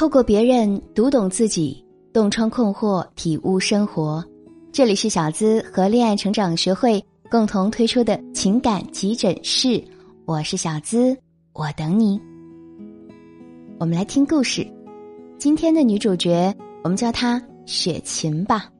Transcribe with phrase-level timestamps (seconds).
[0.00, 4.24] 透过别人读懂自己，洞穿困惑，体悟生活。
[4.72, 9.84] 这里是小资和恋爱成长学会共同推出的情感急诊室，
[10.24, 11.14] 我是小资，
[11.52, 12.18] 我等你。
[13.78, 14.66] 我们来听故事，
[15.36, 16.50] 今天的女主角，
[16.82, 18.70] 我们叫她雪琴吧。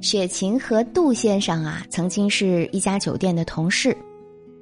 [0.00, 3.96] 雪琴和杜先生啊，曾经是一家酒店的同事。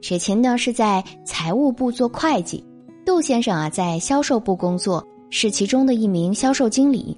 [0.03, 2.63] 雪琴呢是在财务部做会计，
[3.07, 5.03] 杜先生啊在销售部工作。
[5.31, 7.17] 是其中的一名销售经理，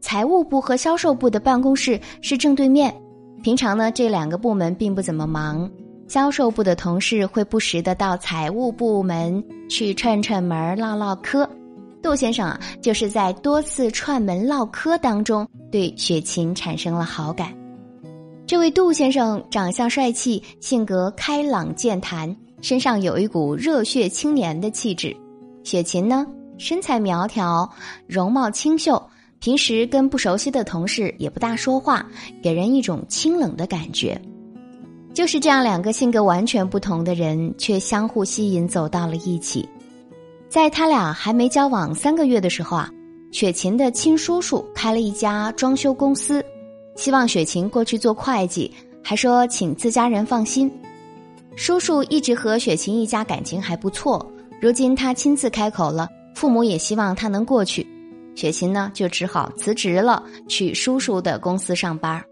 [0.00, 2.94] 财务部和销售部的办公室是正对面。
[3.42, 5.70] 平常呢，这两个部门并不怎么忙。
[6.08, 11.48] 销售部的同事会不时的到财务部门去串串门、唠唠嗑。
[12.00, 17.52] 杜先生啊，就是在多次串门唠嗑当中对雪琴产生了好感。
[18.46, 25.14] 这位杜先生长相帅气，性格开朗健谈，身上有一股热血青年的气质。
[25.64, 26.24] 雪琴呢？
[26.58, 27.70] 身材苗条，
[28.06, 29.02] 容貌清秀，
[29.38, 32.06] 平时跟不熟悉的同事也不大说话，
[32.42, 34.20] 给人一种清冷的感觉。
[35.12, 39.68] 就是这样两个性格完全不同的人，却相互吸引，走到了一起。
[40.48, 42.90] 在他俩还没交往三个月的时候啊，
[43.32, 46.44] 雪琴的亲叔叔开了一家装修公司，
[46.96, 50.70] 希望雪琴过去做会计，还说请自家人放心。
[51.54, 54.24] 叔叔一直和雪琴一家感情还不错，
[54.60, 56.08] 如今他亲自开口了。
[56.36, 57.86] 父母也希望他能过去，
[58.34, 62.22] 雪琴呢就只好辞职了，去叔叔的公司上班。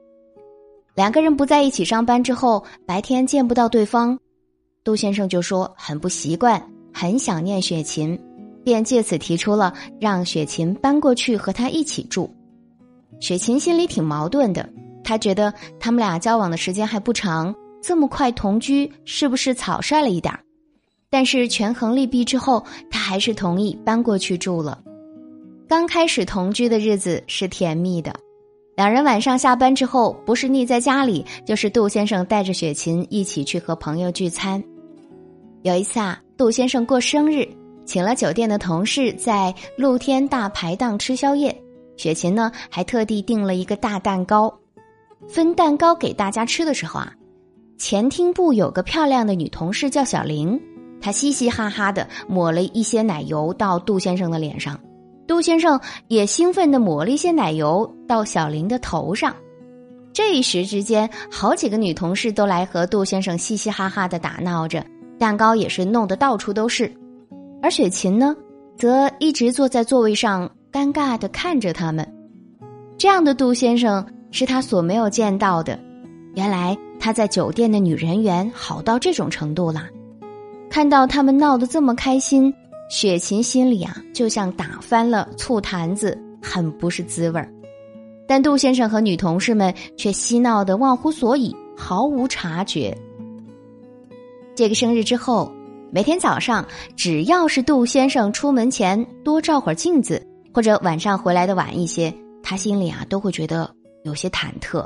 [0.94, 4.18] 两个人不在一起上班之后，白天见不到对方，
[4.84, 8.20] 杜先生就说很不习惯，很想念雪琴，
[8.62, 12.30] 便借此提出了让雪琴搬过去和他一起住。
[13.20, 14.68] 雪琴心里挺矛盾的，
[15.02, 20.38] 她觉得他们俩交往的时间还不长，这么快同居是不是草率了一点？
[21.14, 24.82] 但是权衡利弊之后，他还是同意搬过去住了。
[25.68, 28.12] 刚开始同居的日子是甜蜜的，
[28.74, 34.60] 两人晚上下班之后，不是腻在家里，就是杜先生带着雪琴一起去和朋友聚餐。
[35.62, 37.46] 有一次啊，杜先生过生日，
[37.84, 41.56] 请了酒店的同事在露天大排档吃宵夜，
[41.96, 44.52] 雪琴呢还特地订了一个大蛋糕。
[45.28, 47.14] 分蛋糕给大家吃的时候啊，
[47.78, 50.60] 前厅部有个漂亮的女同事叫小玲。
[51.04, 54.80] 他嘻嘻哈哈的抹了一些奶油到杜先生的脸上，
[55.26, 55.78] 杜先生
[56.08, 59.36] 也兴奋的抹了一些奶油到小林的头上。
[60.14, 64.82] 这一时之间，好几个女同事都来和杜先生嘻嘻哈哈的打闹着，
[65.18, 66.90] 蛋糕也是弄得到处都是。
[67.60, 68.34] 而雪琴呢，
[68.74, 72.10] 则一直坐在座位上，尴尬的看着他们。
[72.96, 75.78] 这样的杜先生是他所没有见到的，
[76.34, 79.82] 原来他在酒店的女人缘好到这种程度了。
[80.74, 82.52] 看到他们闹得这么开心，
[82.90, 87.48] 雪琴心里啊就像打翻了醋坛子，很不是滋味儿。
[88.26, 92.92] 但杜先生和女同事们却嬉闹的忘乎所以，毫无察觉。
[94.56, 95.48] 这个生日之后，
[95.92, 102.12] 每天早上只要是杜先生出门前多照会儿镜子，或者晚上回来的晚一些，
[102.42, 104.84] 他心里啊都会觉得有些忐忑，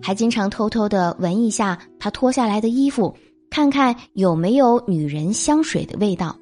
[0.00, 3.14] 还经常偷偷的闻一下他脱下来的衣服。
[3.50, 6.36] 看看有没有女人香水的味道。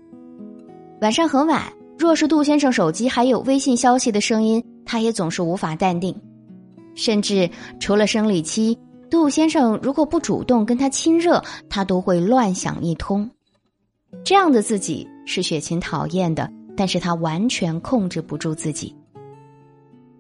[1.00, 6.14] 晚上很晚，若是杜先生手机还有微信消息的声音，他也总是无法淡定。
[6.94, 7.48] 甚至
[7.80, 13.28] 除了生理期，杜先生如果不主动跟他亲热，他都会乱想一通。
[14.22, 18.94] 这样的自己是雪琴讨厌的，但是他完全控制不住自己。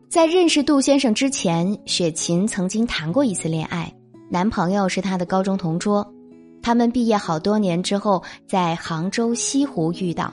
[0.08, 3.92] 在认识杜先生之前，雪琴曾经谈过一次恋爱，
[4.30, 6.14] 男朋友是她的高中同桌。
[6.62, 10.32] 他们毕业好多年之后，在杭州西湖遇到，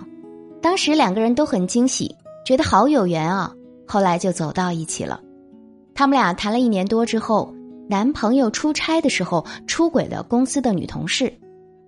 [0.62, 2.14] 当时两个人都很惊喜，
[2.46, 3.54] 觉得好有缘啊。
[3.88, 5.22] 后来就走到一起了。
[5.94, 7.54] 他们俩谈了一年多之后，
[7.88, 11.32] 男朋友出差的时候出轨了公司的女同事。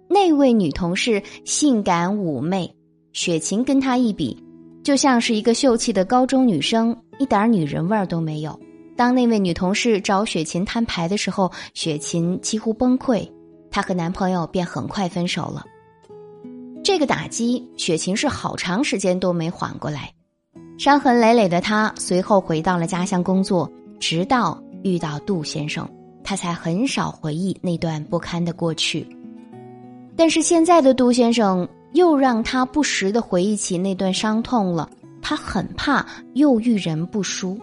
[0.08, 2.74] 那位女同事性感妩媚，
[3.12, 4.42] 雪琴跟她一比，
[4.84, 8.58] 就像是一个秀气的高中女生，一点女人味儿都没有。
[8.96, 13.28] 当那位女同事找雪琴摊牌的时候，雪琴几乎崩溃。
[13.78, 15.64] 她和男朋友便很快分手了。
[16.84, 20.12] 这个打击，雪琴是好长时间都没缓过来，
[20.80, 25.88] 伤痕累累的她随后回到了家乡工作，直到遇到杜先生，
[26.24, 29.08] 她才很少回忆那段不堪的过去。
[30.16, 34.90] 但是现在的杜先生又让她不时的回忆起那段伤痛了，
[35.22, 36.04] 她很怕
[36.34, 37.56] 又遇人不淑。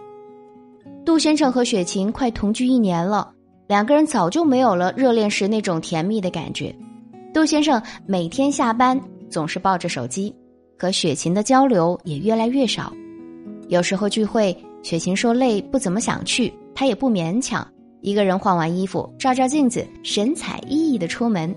[1.03, 3.33] 杜先生和雪琴快同居一年了。
[3.67, 6.75] 两个人早就没有了热恋时那种甜蜜的感觉。
[7.33, 10.33] 杜先生每天下班总是抱着手机，
[10.77, 12.93] 和雪琴的交流也越来越少。
[13.67, 17.67] 有时候聚会，雪琴说累，不怎么想去，他也不勉强，
[18.01, 21.53] 一个人换完衣服，照照镜子，神采奕奕的出门。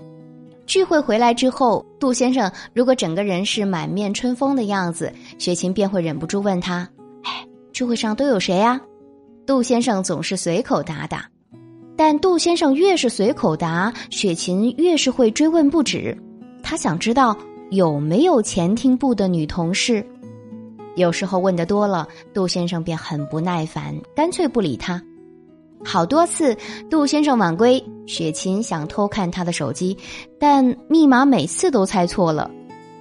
[0.65, 6.87] 聚会回来之后，杜先生如果整个人是满面春风的样子，雪琴便会忍不住问他
[7.23, 8.79] ：“哎，聚会上都有谁呀？”
[9.47, 11.27] 杜先生总是随口答答，
[11.99, 16.17] 但杜先生越是随口答，雪琴越是会追问不止。
[16.63, 17.35] 他想知道
[17.71, 20.01] 有没有前厅部的女同事。
[20.95, 25.03] 有时候问的多了，杜先生便很不耐烦，干脆不理他。
[25.83, 26.55] 好多次，
[26.89, 29.97] 杜先生晚归，雪琴想偷看他的手机，
[30.39, 32.49] 但密码每次都猜错了。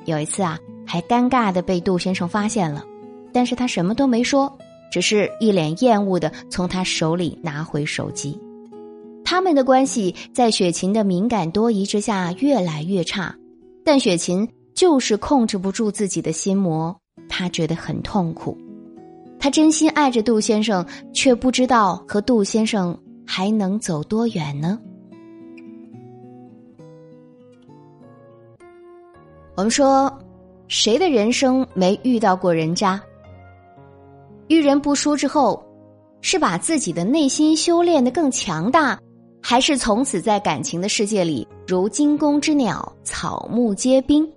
[0.07, 2.85] 有一次啊，还尴尬的被杜先生发现了，
[3.33, 4.53] 但是他什么都没说。
[4.91, 8.37] 只是一脸厌恶的从他手里拿回手机，
[9.31, 13.37] 他们的关系在雪琴的敏感多疑之下越来越差，
[13.85, 16.99] 但雪琴就是控制不住自己的心魔，
[17.29, 18.57] 她觉得很痛苦。
[19.39, 20.83] 她真心爱着杜先生，
[21.13, 24.81] 却不知道和杜先生还能走多远呢？
[29.57, 30.11] 我们说，
[30.69, 32.99] 谁的人生没遇到过人渣？
[34.47, 35.63] 遇人不淑之后，
[36.23, 38.99] 是把自己的内心修炼的更强大，
[39.41, 44.29] 还是从此在感情的世界里如惊弓之鸟，草木皆兵？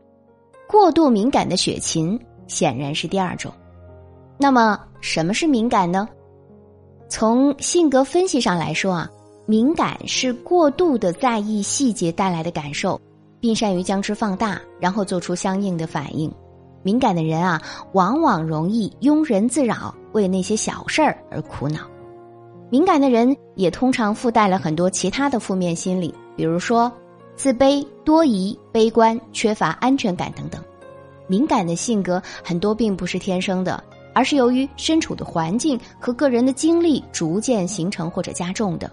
[0.68, 2.18] 过度敏感的雪琴
[2.48, 3.52] 显然是第二种。
[4.38, 6.08] 那么，什么是敏感呢？
[7.10, 9.10] 从性格分析上来说啊，
[9.46, 13.00] 敏感是过度的在意细节带来的感受，
[13.40, 16.34] 并善于将之放大，然后做出相应的反应。
[16.84, 17.62] 敏感的人啊，
[17.94, 21.82] 往往容易庸人自扰，为那些小事儿而苦恼。
[22.72, 26.90] 敏感的人也通常附带了很多其他的负面心理，比如说
[27.36, 30.64] 自卑、多疑、悲观、缺乏安全感等等。
[31.28, 33.84] 敏感的性格很多并不是天生的，
[34.16, 38.90] 而是由于身处的环境和个人的经历逐渐形成或者加重的。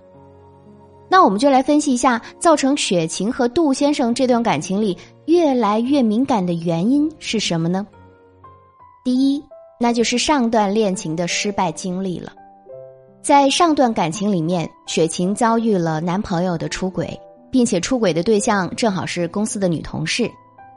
[1.09, 7.87] 那我们就来分析一下，造成雪晴和杜先生这段感情里越来越敏感的原因是什么呢？
[9.05, 9.41] 第一，
[9.79, 12.33] 那就是上段恋情的失败经历了。
[13.29, 17.07] 在上段感情里面，雪晴遭遇了男朋友的出轨，
[17.51, 20.31] 并且出轨的对象正好是公司的女同事。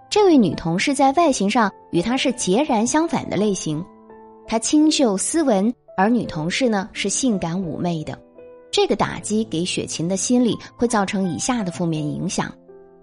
[0.10, 3.82] 这位女同事在外形上与她是截然相反的类型，
[4.46, 8.20] 她清秀斯文，而女同事呢是性感妩媚的。
[8.70, 12.54] 这个打击给雪琴的心理会造成以下的负面影响，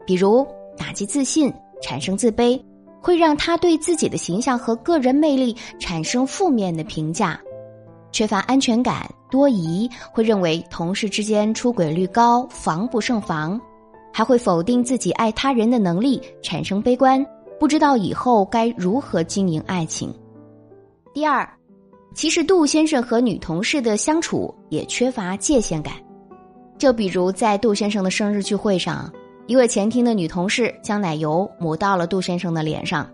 [0.04, 0.46] 比如
[0.76, 1.50] 打击自信、
[1.80, 2.60] 产生自卑，
[3.00, 7.40] 会让她对自己的形象和个人魅力产生负面的评价；
[8.12, 13.58] 缺乏安全感、多疑，会认为同事之间出轨率高，防不胜防；
[14.12, 17.24] 还会否定自己爱他人的能力，产生悲观，
[17.58, 20.14] 不知道以后该如何经营爱情。
[21.12, 21.48] 第二。
[22.14, 25.94] 其实杜先生和女同事的相处也缺乏界限感，
[26.76, 29.12] 就比如在杜先生的生日聚会上，
[29.46, 33.08] 一位前厅的女同事将奶油抹到了杜先生的脸上。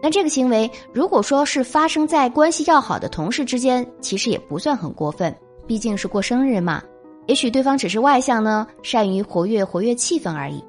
[0.00, 5.34] 那这个行为如果说是发生在关系要好的同事之间，其实也不算很过分，
[5.66, 6.82] 毕竟是过生日嘛。
[7.26, 10.64] 也许对方只是外向呢，善于活跃活跃气氛而已。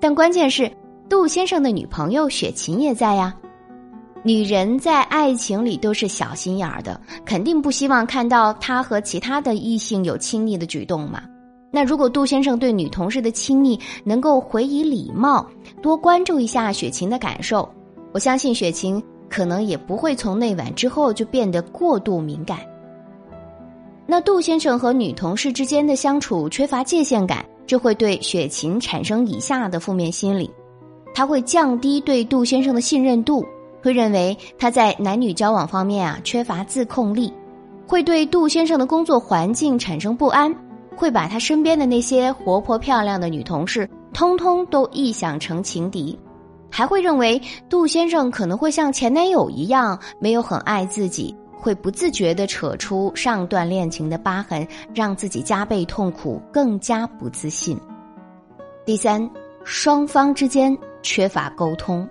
[0.00, 0.70] 但关键是
[1.08, 3.34] 杜先生的女朋友雪琴也在呀。
[4.22, 11.22] 女人在爱情里都是小心眼儿的，肯定不希望看到他和其他的异性有亲密的举动嘛。
[11.70, 15.46] 那如果杜先生对女同事的亲昵能够回以礼貌，
[15.82, 17.68] 多关注一下雪琴的感受，
[18.14, 22.60] 我相信雪晴可能也不会从那晚之后就变得过度敏感。
[24.06, 30.48] 那杜先生和女同事之间的相处缺乏界限感，这会对雪晴产生以下的负面心理，
[31.12, 33.44] 他会降低对杜先生的信任度。
[33.82, 37.30] 会认为他在男女交往方面啊缺乏自控力，
[37.86, 40.54] 会对杜先生的工作环境产生不安，
[40.96, 46.18] 会把他身边的那些活泼漂亮的女同事通通都臆想成情敌，
[46.76, 57.78] 还会认为杜先生可能会像前男友一样没有很爱自己，会不自觉地扯出上段恋情的疤痕，让自己加倍痛苦，更加不自信。
[58.84, 59.30] 第三，
[59.62, 62.04] 双方之间缺乏沟通。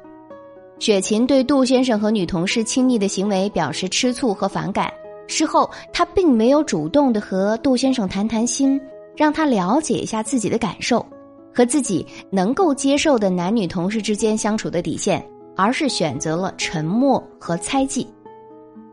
[0.80, 4.90] 雪琴对杜先生和女同事亲昵的行为表示吃醋和反感。
[5.28, 8.80] 事后，她并没有主动的和杜先生谈谈心，
[9.14, 11.06] 让他了解一下自己的感受
[11.54, 15.24] 和自己能够接受的男女同事之间相处的底线，
[15.56, 18.08] 而是选择了沉默和猜忌。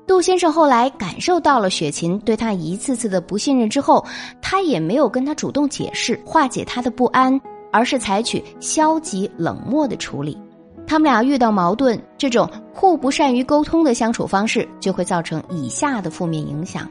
[0.07, 4.05] 杜先生后来感受到了雪琴对他一次次的不信任之后，
[4.43, 7.41] 他也没有跟他主动解释化解他的不安，
[7.73, 10.37] 而是采取消极冷漠的处理。
[10.85, 16.91] 他们俩遇到矛盾，这种互不善于沟通的相处方式，就会造成以下的负面影响。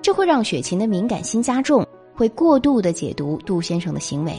[0.00, 1.84] 这会让雪琴的敏感心加重，
[2.14, 4.32] 会过度的解读杜先生的行为，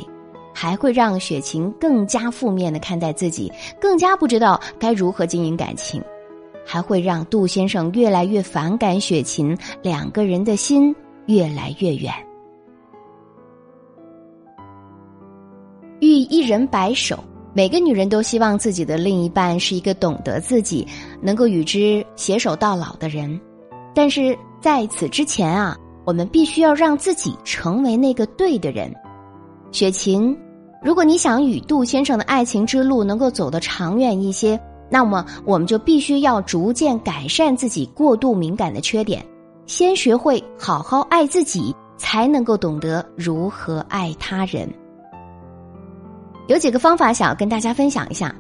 [0.60, 6.02] 还会让雪琴更加负面的看待自己，更加不知道该如何经营感情，
[6.66, 10.96] 还会让杜先生越来越反感雪琴，两个人的心
[11.28, 12.12] 越来越远。
[16.00, 17.24] 欲一人白首，
[17.54, 20.88] 每个女人都希望自己的另一半是一个懂得自己、
[21.22, 23.40] 能够与之携手到老的人，
[23.94, 24.36] 但是。
[24.60, 28.92] 在此之前啊，我们必须要让自己成为那个对的人。
[29.72, 30.36] 雪琴，
[30.88, 34.58] 如果你想与杜先生的爱情之路能够走得长远一些，
[34.90, 39.22] 那么我们就必须要逐渐改善自己过度敏感的缺点，
[39.66, 44.66] 先学会好好爱自己，才能够懂得如何爱他人。
[46.48, 48.34] 有几个方法想要跟大家分享一下。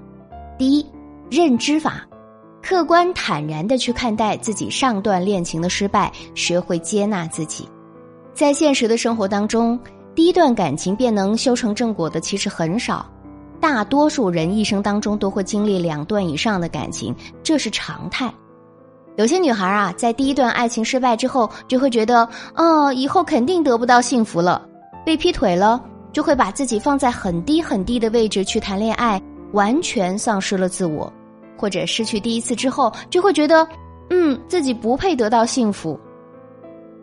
[0.57, 0.85] 第一，
[1.29, 2.07] 认知法。
[2.63, 7.67] 客观坦然的去看待自己上段恋情的失败，学会接纳自己。
[8.33, 9.77] 在现实的生活当中，
[10.17, 13.05] 第一段感情便能修成正果的其实很少，
[13.59, 18.33] 大多数人一生当中都会经历两段以上的感情，这是常态。
[19.17, 24.67] 有些女孩啊，在第一段爱情失败之后，就会觉得，哦，以后肯定得不到幸福了，
[25.05, 25.79] 被劈腿了，
[26.11, 29.21] 就会把自己放在很低很低的位置去谈恋爱，
[29.51, 31.13] 完全丧失了自我。
[31.55, 33.67] 或者失去第一次之后，就会觉得，
[34.09, 35.99] 嗯，自己不配得到幸福。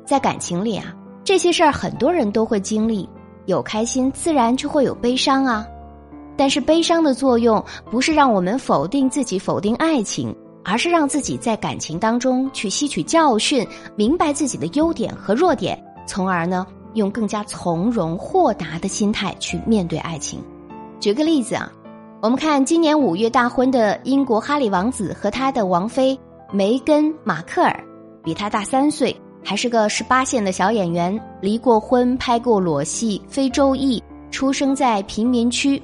[0.05, 0.93] 在感情里啊，
[1.25, 3.09] 这些事儿很多人都会经历，
[3.47, 5.67] 有开心，自然就会有悲伤啊。
[6.37, 13.67] 但是悲伤的作用不是让我们否定自己、否定爱情，而是让自己在感情当中去吸取教训，
[13.97, 20.41] 明白自己的优点和弱点，从而呢，用更加从容豁达的心态去面对爱情。
[21.01, 21.73] 举个例子啊。
[22.21, 26.19] 我们看，今年五月大婚的英国哈里王子和他的王妃
[26.51, 27.85] 梅根·马克尔，
[28.23, 29.15] 比他大三岁，
[29.45, 35.81] 还是个十八线的小演员，离过婚，拍过裸戏，非洲裔，出生在贫民区。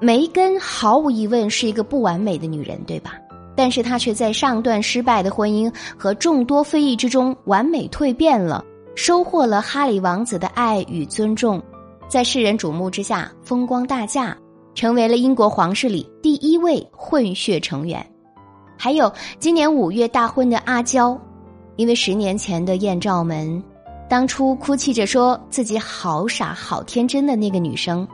[0.00, 3.14] 梅根毫无疑问是一个不完美的女人，对吧？
[3.54, 8.64] 但是她却在上段失败的婚姻和众多非议之中完美蜕变了，
[8.96, 11.62] 收获了哈里王子的爱与尊重，
[12.08, 14.36] 在世人瞩目之下风光大嫁。
[14.74, 18.02] 成为了英国皇室里第一位混血成员，
[18.78, 21.14] 还有今年五月大婚的阿娇，
[21.76, 23.62] 因为十年前的艳照门，
[24.08, 28.06] 当初哭泣着说自己好傻好天真的那个女生，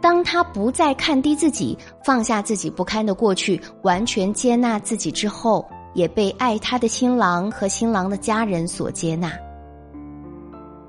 [0.00, 9.32] 当她不再看低自己，放下自己不堪的过去，完全接纳自己之后，也被爱她的新郎和新郎的家人所接纳。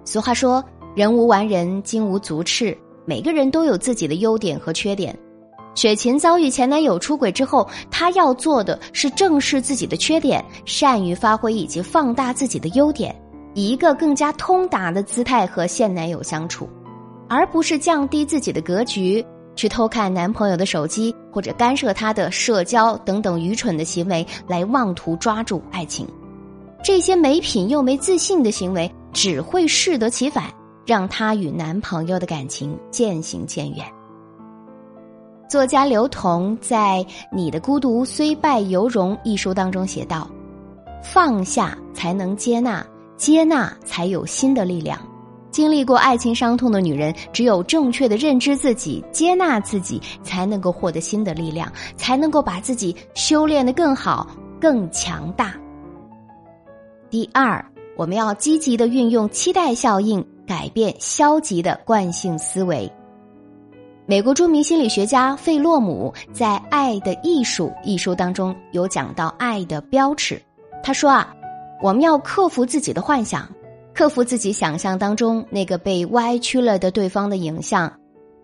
[0.06, 0.64] 俗话说
[0.96, 5.14] ：“人无完人，金无足赤。”每个人都有自己的优点和缺点。
[5.75, 13.15] 雪琴遭遇前男友出轨之后，她要做的是正视自己的缺点，善于发挥以及放大自己的优点，
[13.53, 16.70] 以一个更加通达的姿态和现男友相处，
[17.27, 19.25] 而不是降低自己的格局，
[19.56, 26.08] 去偷看男朋友的手机或者干涉他的社交等等愚蠢的行为，来妄图抓住爱情。
[26.84, 30.46] 这些没品又没自信的行为，只会适得其反。
[30.86, 33.86] 让她与男朋友的感情渐行渐远。
[35.54, 40.28] 作家刘同在《你的孤独虽败犹荣》一书当中写道
[41.04, 42.84] ：“放下才能接纳，
[43.18, 45.00] 接纳才有新的力量。
[45.52, 54.28] 经历过爱情伤痛的女人，只有正确的认知自己、接纳自己，才能够获得新的力量，才能够把自己修炼的更好、
[54.60, 55.54] 更强大。”
[57.12, 57.64] 第二，
[57.96, 60.26] 我们要积极的运用期待效应。
[60.46, 62.92] 改变消极的惯性思维。
[64.06, 70.42] 美国著名心理学家费洛姆在《爱的艺术》一书当中有讲到爱的标尺。
[70.84, 71.34] 他说啊，
[71.82, 73.48] 我们要克服自己的幻想，
[73.94, 77.92] 克服自己想象当中那个被歪曲了的对方的影像。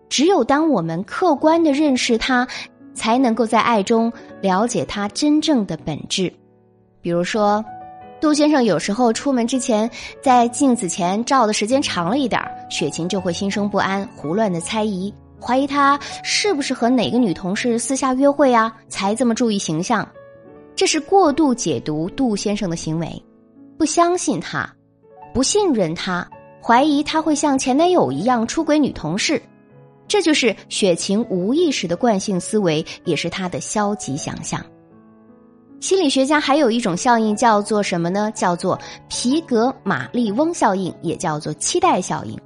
[0.07, 2.47] 只有当我们客观的认识他，
[2.93, 6.33] 才能够在爱中了解他真正的本质。
[7.01, 7.63] 比如说。
[8.21, 9.89] 杜先生有时候出门之前，
[10.21, 20.07] 在镜子前照的时间长了一点雪琴就会心生不安，胡乱的猜疑，怀疑他是不是和哪个女同事私下约会啊，才这么注意形象。
[20.75, 23.23] 这是过度解读杜先生的行为，
[23.77, 24.69] 不相信他，
[25.33, 26.27] 不信任他，
[26.61, 29.41] 怀疑他会像前男友一样出轨女同事。
[30.07, 34.63] 这就是雪琴无意识的惯性思维，也是他的消极想象。
[35.79, 38.31] 心理学家还有一种效应叫做什么呢？
[38.35, 38.77] 叫做
[39.07, 42.37] 皮格马利翁效应，也叫做期待效应。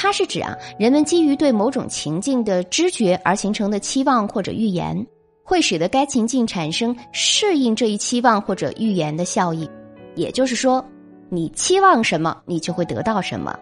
[0.00, 5.04] 它是指啊，人们基于对某种情境的知觉而形成的期望或者预言，
[5.42, 9.68] 会使得该情境产生适应这一期望或者预言的效应。
[10.14, 10.82] 也就是说，
[11.28, 13.58] 你期望什么，你就会得到什么。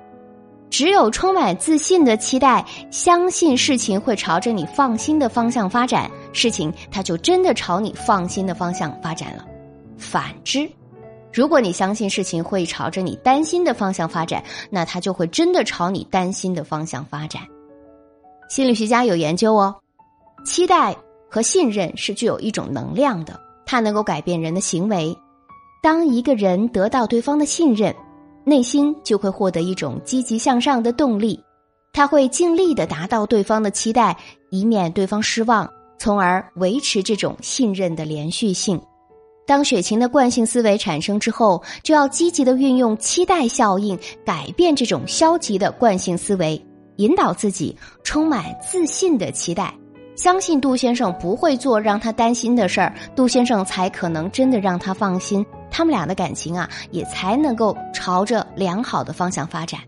[0.68, 9.46] 只有充满自信的期待，相信事情会朝着你放心的方向发展，事情它就真的朝你放心的方向发展了。
[9.96, 10.70] 反之，
[11.36, 17.42] 如果你相信事情会朝着你担心的方向发展，那它就会真的朝你担心的方向发展。
[18.48, 19.74] 心理学家有研究哦，
[20.46, 20.96] 期待
[21.28, 25.14] 和信任是具有一种能量的，它能够改变人的行为。
[25.82, 27.94] 当一个人得到对方的信任，
[28.42, 31.38] 内心就会获得一种积极向上的动力，
[31.92, 34.16] 他会尽力的达到对方的期待，
[34.48, 38.80] 以免对方失望，从而维持这种信任的连续性。
[39.46, 46.60] 当雪晴的惯性思维产生之后，就要积极的运用期待效应，改变这种消极的惯性思维，
[46.96, 49.72] 引导自己充满自信的期待，
[50.16, 59.80] 相信杜先生不会做让他担心的事儿，杜先生才可能真的让他放心，他们俩的感情啊，也才能够朝着良好的方向发展。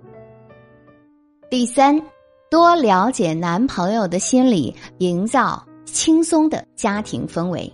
[1.50, 2.00] 第三，
[2.49, 7.73] 多了解男朋友的心理，营造轻松的家庭氛围。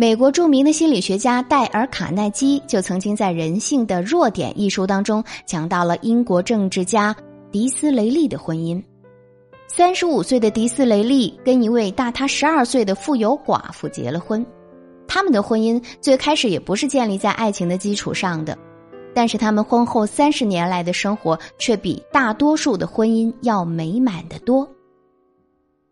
[0.00, 7.14] 美国著名的心理学家戴尔·卡耐基就曾经在《人性的弱点》一书当中讲到了英国政治家
[7.52, 8.82] 迪斯雷利的婚姻。
[9.68, 14.42] 三十五岁的迪斯雷利跟一位大他十二岁的富有寡妇结了婚，
[15.06, 18.56] 他们的婚姻最开始也不是建立在爱情的基础上的，
[19.14, 24.66] 但是他们婚后三十年来的生活却比大多数的婚姻要美满的多。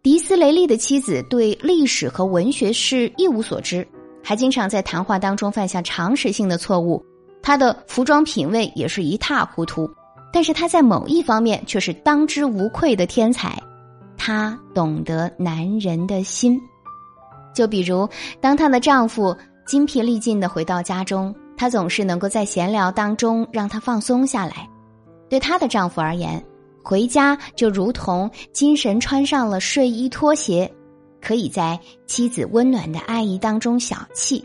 [0.03, 3.87] 迪斯雷利的妻子对历史和文学是一无所知。
[4.23, 7.05] 还经常在谈话当中犯下常识性的错误，
[7.43, 9.91] 他的服装品味也是一塌糊涂。
[10.33, 13.59] 但是他在某一方面却是当之无愧的天才，
[14.17, 16.61] 他懂得男人的心。
[17.55, 18.09] 就比如，
[18.41, 19.35] 当她的丈夫
[19.67, 24.69] 精疲力尽的回到家中，她总是能够在闲聊当中让他放松下来。
[25.29, 26.45] 对她的丈夫而言，
[26.85, 30.71] 回家就如同精神穿上了睡衣拖鞋。
[31.21, 34.43] 可以在妻子温暖的爱意当中小憩，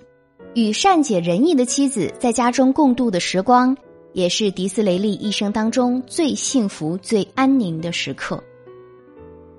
[0.53, 3.75] 与善解人意的妻子在家中共度的时光，
[4.13, 8.43] 也是迪斯雷利一生当中最幸福、最安宁的时刻。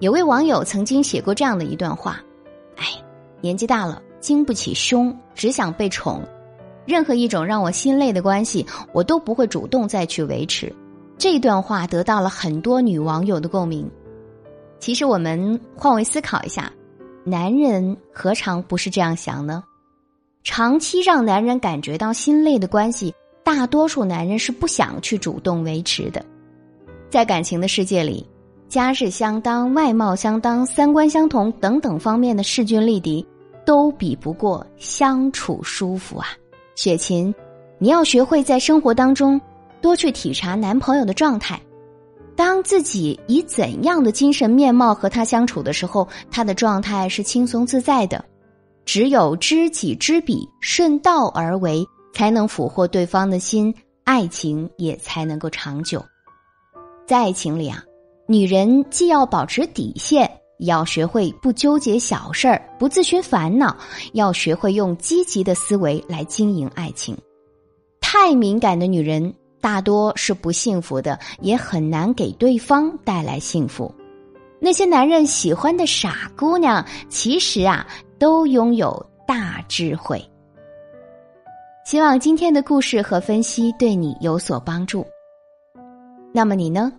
[0.00, 2.20] 有位网友曾经写过这样的一段话
[2.76, 2.84] ：“哎，
[3.40, 6.22] 年纪大了，经不起凶，只想被宠。
[6.84, 10.70] 任何一种让我心累的关系，我都不会主动再去维持。”
[11.16, 13.88] 这段话得到了很多女网友的共鸣。
[14.80, 16.70] 其实，我们换位思考一下。
[17.26, 19.64] 男人何尝不是这样想呢？
[20.42, 26.22] 长期让男人感觉到心累的关系，大多数男人是不想去主动维持的。
[27.08, 28.28] 在感情的世界里，
[28.68, 33.26] 家世相当、外貌相当、三观相同等等方面的势均力敌，
[33.64, 36.26] 都比不过相处舒服啊！
[36.74, 37.34] 雪琴，
[37.78, 39.40] 你要学会在生活当中
[39.80, 41.58] 多去体察男朋友的状态。
[42.36, 48.24] 当自己以怎样的精神面貌和他相处的时候，他的状态是轻松自在的。
[48.84, 56.04] 只有知己知彼，顺道而为，才能俘获对方的心，爱情也才能够长久。
[57.06, 57.82] 在爱情里啊，
[58.26, 63.76] 女人既要保持底线，也要学会不纠结小事儿，不自寻烦恼，
[64.12, 67.16] 要学会用积极的思维来经营爱情。
[68.00, 69.34] 太敏感的女人。
[69.64, 73.90] 大多是不幸福的，也很难给对方带来幸福。
[74.60, 77.86] 那些男人喜欢的傻姑娘，其实啊，
[78.18, 78.94] 都拥有
[79.26, 80.22] 大智慧。
[81.86, 85.02] 希望今天的故事和分析对你有所帮助。
[86.30, 86.92] 那么你呢？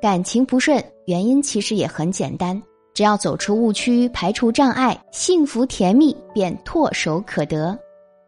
[0.00, 2.62] 感情不顺，原因其实也很简单，
[2.94, 7.76] 只要走出误区，排除障碍，幸福甜蜜便唾手可得。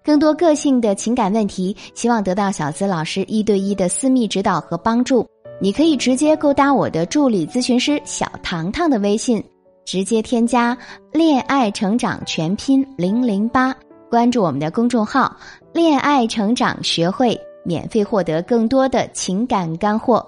[0.06, 5.26] 更多个性的情感问题，希望得到小资老师一对一的私密指导和帮助。
[5.60, 9.42] 你可以直接勾搭我的助理咨询师小糖糖的微信，
[9.84, 10.78] 直接添加
[11.12, 13.74] “恋爱成长全拼零零八”，
[14.08, 15.36] 关注我们的公众号
[15.74, 20.24] “恋爱成长学会”，免费获得更多的情感干货，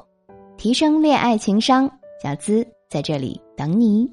[0.57, 1.89] 提升恋爱情商。
[2.21, 4.11] 小资在这里等你，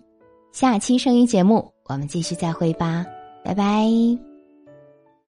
[0.53, 3.03] 下期声音节目我们继续再会吧，
[3.43, 4.34] 拜拜。